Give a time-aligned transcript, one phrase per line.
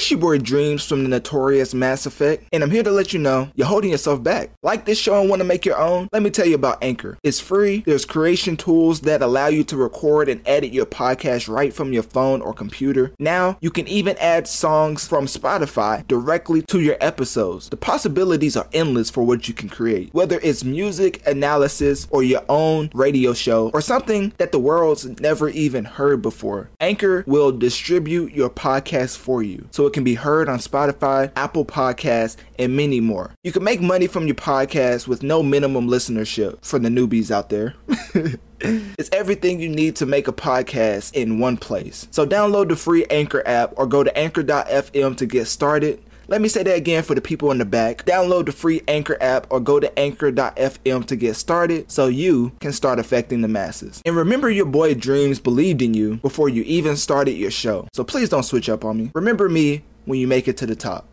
[0.00, 3.18] It's your boy Dreamz from the notorious Mass Effect, and I'm here to let you
[3.18, 4.48] know you're holding yourself back.
[4.62, 6.08] Like this show and want to make your own?
[6.10, 7.18] Let me tell you about Anchor.
[7.22, 11.74] It's free, there's creation tools that allow you to record and edit your podcast right
[11.74, 13.12] from your phone or computer.
[13.18, 17.68] Now, you can even add songs from Spotify directly to your episodes.
[17.68, 22.42] The possibilities are endless for what you can create, whether it's music, analysis, or your
[22.48, 26.70] own radio show, or something that the world's never even heard before.
[26.80, 31.64] Anchor will distribute your podcast for you so it can be heard on Spotify, Apple
[31.64, 33.32] Podcasts, and many more.
[33.42, 37.48] You can make money from your podcast with no minimum listenership for the newbies out
[37.48, 37.74] there.
[38.60, 42.06] it's everything you need to make a podcast in one place.
[42.12, 46.00] So download the free Anchor app or go to anchor.fm to get started.
[46.30, 48.04] Let me say that again for the people in the back.
[48.04, 52.72] Download the free Anchor app or go to anchor.fm to get started so you can
[52.72, 54.00] start affecting the masses.
[54.06, 57.88] And remember, your boy Dreamz believed in you before you even started your show.
[57.92, 59.10] So please don't switch up on me.
[59.12, 61.08] Remember me when you make it to the top.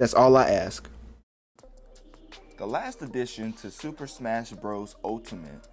[0.00, 0.90] That's all I ask.
[2.56, 4.96] The last addition to Super Smash Bros.
[5.04, 5.68] Ultimate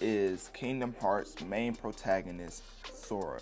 [0.00, 2.62] is Kingdom Hearts' main protagonist,
[2.94, 3.40] Sora.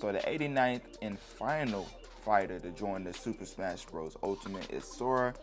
[0.00, 1.86] So the 89th and final
[2.24, 4.16] fighter to join the Super Smash Bros.
[4.22, 5.34] Ultimate is Sora.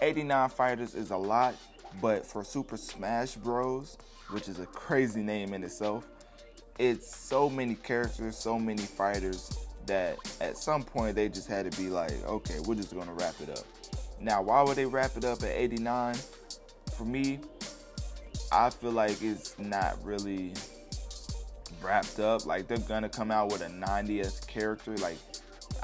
[0.00, 1.54] 89 fighters is a lot,
[2.00, 3.98] but for Super Smash Bros.,
[4.30, 6.06] which is a crazy name in itself,
[6.78, 9.50] it's so many characters, so many fighters
[9.86, 13.34] that at some point they just had to be like, okay, we're just gonna wrap
[13.40, 13.64] it up.
[14.20, 16.14] Now, why would they wrap it up at 89?
[16.96, 17.40] For me,
[18.52, 20.52] I feel like it's not really
[21.82, 22.46] wrapped up.
[22.46, 24.96] Like they're gonna come out with a 90th character.
[24.96, 25.16] Like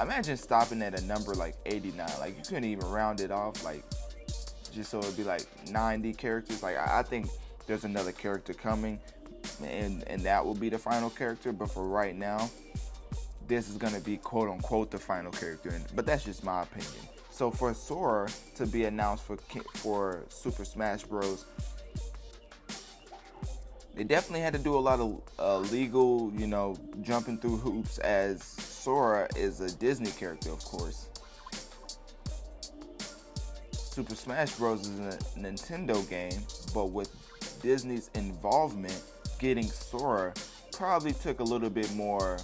[0.01, 2.09] imagine stopping at a number like 89.
[2.21, 3.85] Like you couldn't even round it off, like
[4.73, 6.63] just so it'd be like 90 characters.
[6.63, 7.29] Like I think
[7.67, 9.01] there's another character coming,
[9.63, 11.53] and and that will be the final character.
[11.53, 12.51] But for right now,
[13.47, 15.71] this is gonna be quote unquote the final character.
[15.71, 16.93] And, but that's just my opinion.
[17.31, 19.37] So for Sora to be announced for
[19.75, 21.45] for Super Smash Bros.
[23.95, 27.99] They definitely had to do a lot of uh, legal, you know, jumping through hoops
[27.99, 31.09] as Sora is a Disney character, of course.
[33.73, 34.87] Super Smash Bros.
[34.87, 36.43] is a Nintendo game,
[36.75, 37.11] but with
[37.63, 39.01] Disney's involvement,
[39.39, 40.35] getting Sora
[40.71, 42.39] probably took a little bit more.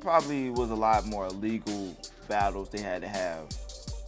[0.00, 3.46] Probably was a lot more legal battles they had to have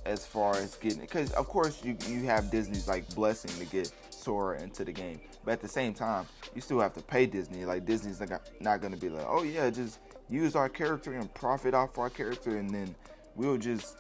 [0.05, 1.03] as far as getting it.
[1.03, 5.21] Because, of course, you, you have Disney's like blessing to get Sora into the game.
[5.45, 7.65] But at the same time, you still have to pay Disney.
[7.65, 11.75] Like Disney's not, not gonna be like, oh yeah, just use our character and profit
[11.75, 12.95] off our character, and then
[13.35, 13.97] we'll just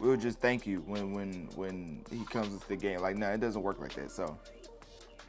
[0.00, 3.00] we'll just thank you when when when he comes into the game.
[3.00, 4.10] Like no, it doesn't work like that.
[4.10, 4.38] So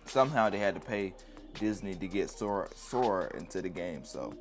[0.06, 1.14] somehow they had to pay
[1.60, 4.04] Disney to get Sora Sora into the game.
[4.04, 4.34] So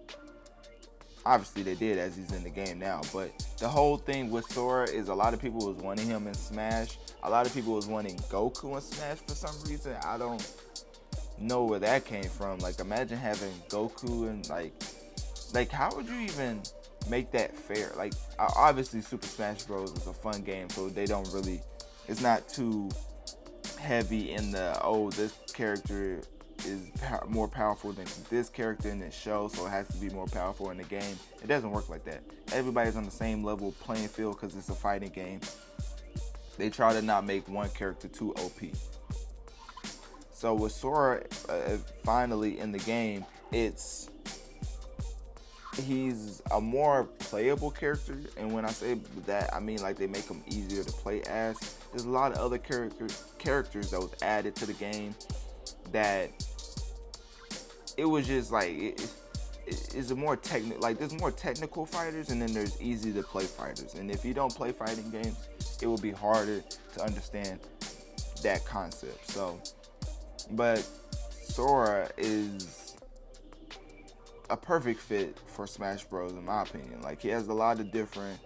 [1.26, 3.02] obviously they did as he's in the game now.
[3.12, 6.34] But the whole thing with Sora is a lot of people was wanting him in
[6.34, 6.98] Smash.
[7.22, 9.94] A lot of people was wanting Goku in Smash for some reason.
[10.04, 10.40] I don't
[11.40, 12.58] know where that came from.
[12.58, 14.72] Like imagine having Goku and like
[15.54, 16.62] like how would you even
[17.08, 17.92] make that fair?
[17.96, 21.60] Like obviously Super Smash Bros is a fun game, so they don't really
[22.08, 22.90] it's not too
[23.78, 26.20] heavy in the oh this character
[26.66, 26.90] is
[27.28, 30.70] more powerful than this character in this show, so it has to be more powerful
[30.70, 31.18] in the game.
[31.42, 32.22] It doesn't work like that.
[32.52, 35.40] Everybody's on the same level playing field because it's a fighting game.
[36.58, 38.60] They try to not make one character too OP.
[40.40, 44.08] So with Sora uh, finally in the game, it's
[45.76, 48.94] he's a more playable character, and when I say
[49.26, 51.58] that, I mean like they make him easier to play as.
[51.90, 55.14] There's a lot of other character characters that was added to the game
[55.92, 56.30] that
[57.98, 59.12] it was just like it,
[59.66, 63.44] it's a more technical like there's more technical fighters and then there's easy to play
[63.44, 63.92] fighters.
[63.92, 65.36] And if you don't play fighting games
[65.82, 66.64] it will be harder
[66.94, 67.60] to understand
[68.42, 69.30] that concept.
[69.30, 69.60] So
[70.52, 70.86] but
[71.42, 72.96] sora is
[74.50, 77.00] a perfect fit for smash bros in my opinion.
[77.02, 78.38] Like he has a lot of different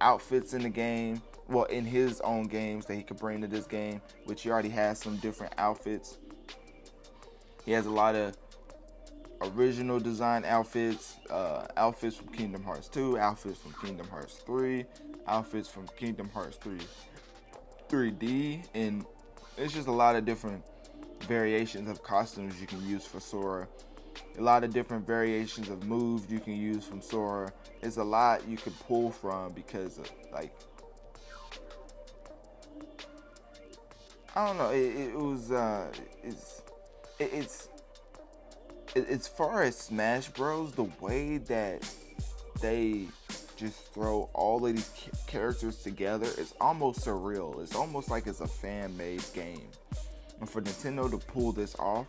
[0.00, 3.66] outfits in the game well in his own games that he could bring to this
[3.66, 6.18] game which he already has some different outfits.
[7.64, 8.36] He has a lot of
[9.42, 14.84] original design outfits, uh, outfits from Kingdom Hearts 2, outfits from Kingdom Hearts 3,
[15.26, 16.78] outfits from Kingdom Hearts 3
[17.88, 19.04] 3D, and
[19.58, 20.62] it's just a lot of different
[21.24, 23.68] variations of costumes you can use for Sora.
[24.38, 27.52] A lot of different variations of moves you can use from Sora.
[27.82, 30.54] It's a lot you can pull from because of like
[34.34, 34.70] I don't know.
[34.70, 35.90] It, it was uh,
[36.22, 36.62] it's
[37.18, 37.68] it, it's
[38.94, 41.88] as far as Smash Bros, the way that
[42.60, 43.06] they
[43.56, 44.90] just throw all of these
[45.26, 47.62] characters together, it's almost surreal.
[47.62, 49.68] It's almost like it's a fan-made game.
[50.40, 52.06] And for Nintendo to pull this off,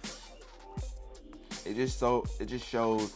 [1.66, 3.14] it just so it just shows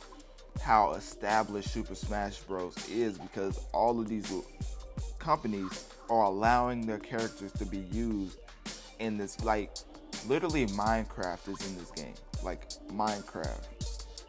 [0.61, 4.31] how established Super Smash Bros is because all of these
[5.19, 8.37] companies are allowing their characters to be used
[8.99, 9.71] in this like
[10.27, 12.13] literally Minecraft is in this game.
[12.43, 13.63] Like Minecraft.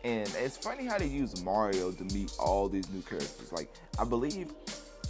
[0.04, 3.52] And it's funny how they use Mario to meet all these new characters.
[3.52, 4.52] Like I believe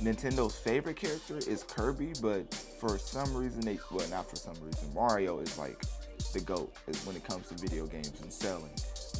[0.03, 4.93] Nintendo's favorite character is Kirby, but for some reason they well not for some reason
[4.95, 5.83] Mario is like
[6.33, 8.71] the goat is when it comes to video games and selling.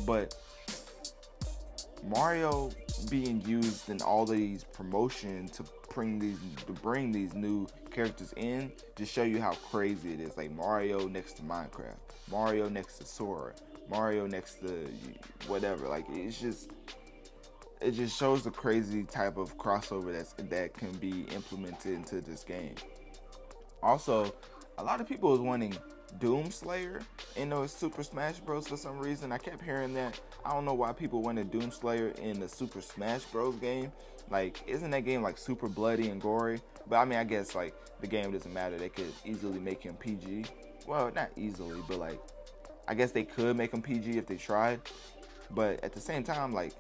[0.07, 0.35] But
[2.05, 2.71] Mario
[3.11, 5.65] being used in all these promotion to
[5.95, 10.37] bring these to bring these new characters in to show you how crazy it is.
[10.37, 11.97] Like Mario next to Minecraft,
[12.31, 13.55] Mario next to Sora,
[13.89, 14.89] Mario next to
[15.47, 15.89] whatever.
[15.89, 16.71] Like it's just
[17.81, 22.45] it just shows the crazy type of crossover that's that can be implemented into this
[22.45, 22.75] game.
[23.83, 24.35] Also,
[24.79, 25.77] a lot of people is wanting
[26.19, 27.01] Doom Slayer
[27.37, 28.67] in the Super Smash Bros.
[28.67, 29.33] for some reason.
[29.33, 30.19] I kept hearing that.
[30.45, 33.57] I don't know why people wanted Doom Slayer in the Super Smash Bros.
[33.57, 33.93] game.
[34.31, 36.61] Like, isn't that game like super bloody and gory?
[36.89, 38.77] But I mean, I guess like the game doesn't matter.
[38.79, 40.47] They could easily make him PG.
[40.87, 42.21] Well, not easily, but like,
[42.89, 44.81] I guess they could make him PG if they tried.
[45.51, 46.73] But at the same time, like,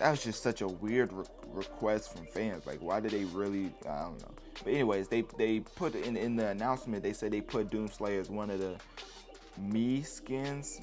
[0.00, 2.66] that was just such a weird re- request from fans.
[2.66, 3.70] Like, why did they really?
[3.86, 4.34] I don't know.
[4.64, 8.30] But anyways, they they put in in the announcement they said they put Doomslayer as
[8.30, 8.76] one of the
[9.62, 10.80] Mii skins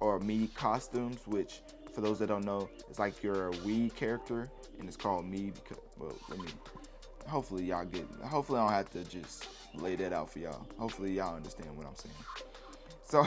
[0.00, 1.60] or Mii costumes, which
[1.94, 5.54] for those that don't know, it's like you're a Wii character and it's called Mii
[5.54, 6.48] because well, let me.
[7.28, 8.06] Hopefully y'all get.
[8.24, 10.66] Hopefully I don't have to just lay that out for y'all.
[10.78, 12.14] Hopefully y'all understand what I'm saying.
[13.04, 13.26] So,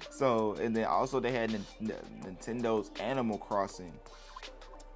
[0.10, 1.50] so and then also they had
[1.82, 3.92] Nintendo's Animal Crossing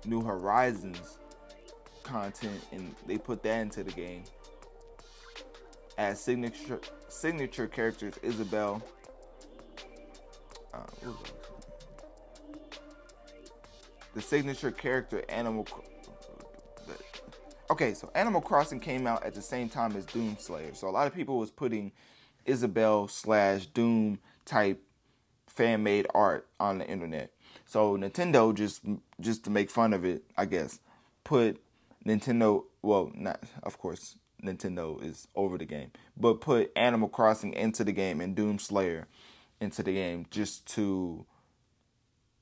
[0.05, 1.19] New Horizons
[2.03, 4.25] content and they put that into the game
[5.99, 8.83] as signature signature characters Isabelle.
[10.73, 10.81] Uh,
[14.15, 15.67] the signature character Animal.
[17.71, 20.91] Okay, so Animal Crossing came out at the same time as Doom Slayer, so a
[20.91, 21.93] lot of people was putting
[22.47, 24.83] Isabelle slash Doom type
[25.47, 27.33] fan made art on the internet.
[27.67, 28.83] So Nintendo just
[29.21, 30.81] just to make fun of it, I guess,
[31.25, 31.61] put
[32.07, 32.65] Nintendo.
[32.83, 37.93] Well, not of course Nintendo is over the game, but put Animal Crossing into the
[37.93, 39.07] game and Doom Slayer
[39.61, 41.27] into the game just to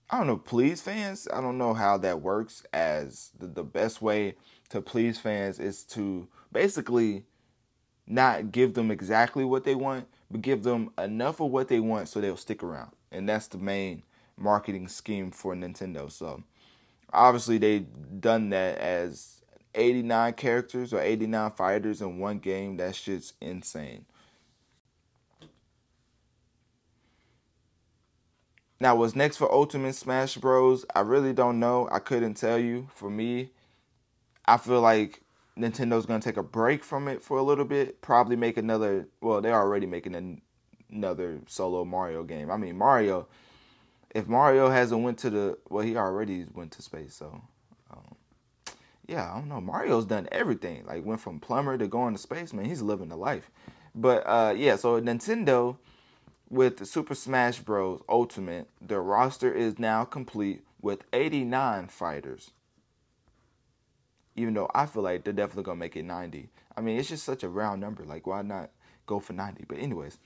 [0.08, 1.26] I don't know, please fans.
[1.32, 4.36] I don't know how that works as the, the best way
[4.68, 7.24] to please fans is to basically
[8.06, 12.08] not give them exactly what they want, but give them enough of what they want
[12.08, 12.92] so they'll stick around.
[13.10, 14.04] And that's the main
[14.38, 16.10] marketing scheme for Nintendo.
[16.10, 16.42] So
[17.12, 17.86] obviously they've
[18.20, 19.42] done that as
[19.74, 22.76] 89 characters or 89 fighters in one game.
[22.76, 24.06] That's just insane.
[28.78, 30.84] Now, what's next for Ultimate Smash Bros?
[30.94, 31.88] I really don't know.
[31.90, 32.88] I couldn't tell you.
[32.94, 33.50] For me,
[34.44, 35.22] I feel like
[35.58, 38.02] Nintendo's gonna take a break from it for a little bit.
[38.02, 39.08] Probably make another.
[39.22, 40.42] Well, they're already making
[40.90, 42.50] another solo Mario game.
[42.50, 43.28] I mean, Mario
[44.14, 47.40] if Mario hasn't went to the well, he already went to space, so
[47.90, 48.16] um,
[49.06, 49.60] yeah, I don't know.
[49.60, 50.84] Mario's done everything.
[50.86, 52.52] Like went from plumber to going to space.
[52.52, 53.50] Man, he's living the life.
[53.94, 55.76] But uh, yeah, so Nintendo
[56.50, 58.02] with Super Smash Bros.
[58.08, 62.50] Ultimate, the roster is now complete with 89 fighters.
[64.36, 66.50] Even though I feel like they're definitely gonna make it 90.
[66.76, 68.04] I mean, it's just such a round number.
[68.04, 68.70] Like, why not
[69.06, 69.64] go for 90?
[69.66, 70.18] But anyways,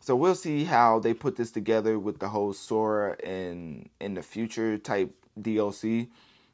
[0.00, 4.22] so we'll see how they put this together with the whole Sora and in the
[4.22, 6.08] future type DLC,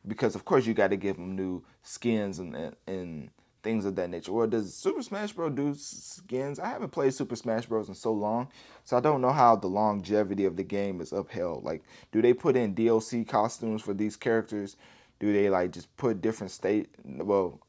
[0.07, 3.31] because of course you got to give them new skins and and
[3.63, 4.33] things of that nature.
[4.33, 5.55] Or does Super Smash Bros.
[5.55, 6.59] do skins?
[6.59, 7.89] I haven't played Super Smash Bros.
[7.89, 8.49] in so long,
[8.85, 11.65] so I don't know how the longevity of the game is upheld.
[11.65, 14.77] Like, do they put in DLC costumes for these characters?
[15.21, 16.89] Do they like just put different state?
[17.05, 17.61] Well,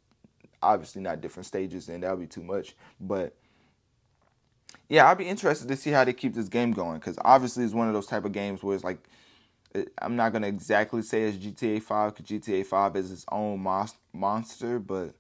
[0.62, 2.75] obviously not different stages, and that would be too much.
[3.00, 3.36] But
[4.90, 7.74] yeah, I'd be interested to see how they keep this game going because obviously it's
[7.74, 9.08] one of those type of games where it's like
[10.00, 13.66] I'm not gonna exactly say it's GTA 5 because GTA 5 is its own
[14.13, 15.16] monster, but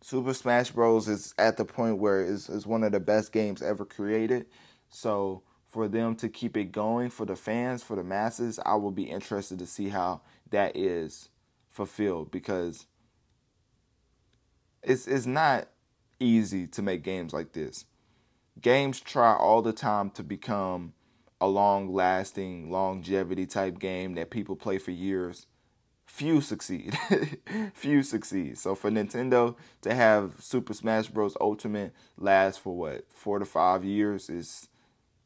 [0.00, 3.62] Super Smash Bros is at the point where it's, it's one of the best games
[3.62, 4.46] ever created.
[4.90, 8.92] So for them to keep it going for the fans, for the masses, I will
[8.92, 11.30] be interested to see how that is
[11.70, 12.86] fulfilled because
[14.84, 15.68] it's it's not
[16.20, 17.86] easy to make games like this
[18.60, 20.92] games try all the time to become
[21.40, 25.46] a long lasting longevity type game that people play for years,
[26.06, 26.96] few succeed.
[27.74, 28.58] few succeed.
[28.58, 31.36] So for Nintendo to have Super Smash Bros.
[31.40, 34.68] Ultimate last for what four to five years is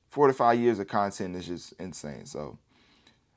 [0.09, 2.27] four to five years of content is just insane.
[2.27, 2.59] So,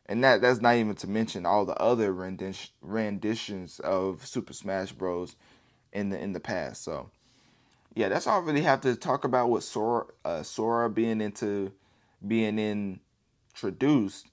[0.06, 5.36] and that that's not even to mention all the other renditions of Super Smash Bros.
[5.92, 6.84] in the in the past.
[6.84, 7.12] So,
[7.94, 11.74] yeah, that's all I really have to talk about with Sora uh, Sora being into
[12.26, 12.58] being
[13.54, 14.28] introduced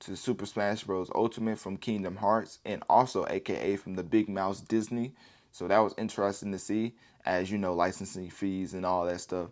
[0.00, 1.10] to Super Smash Bros.
[1.14, 5.14] Ultimate from Kingdom Hearts and also AKA from the Big Mouse Disney.
[5.50, 6.94] So that was interesting to see,
[7.26, 9.50] as you know, licensing fees and all that stuff.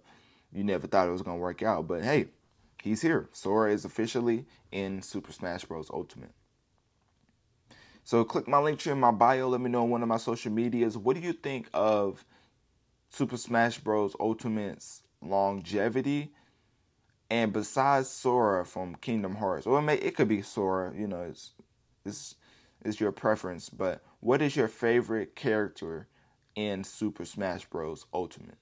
[0.52, 2.28] You never thought it was gonna work out, but hey,
[2.83, 3.28] he's here.
[3.33, 5.90] Sora is officially in Super Smash Bros.
[5.92, 6.33] Ultimate.
[8.04, 9.49] So click my Linktree in my bio.
[9.49, 10.97] Let me know on one of my social medias.
[10.97, 12.25] What do you think of
[13.10, 14.16] Super Smash Bros.
[14.18, 16.32] Ultimate's longevity
[17.30, 21.22] and besides Sora from Kingdom Hearts, or it, may, it could be Sora, you know,
[21.22, 21.52] it's
[22.04, 22.34] it's
[22.84, 23.70] it's your preference.
[23.70, 26.08] But what is your favorite character
[26.56, 28.06] in Super Smash Bros.
[28.12, 28.58] Ultimate?